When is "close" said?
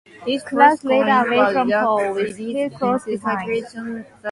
2.71-3.05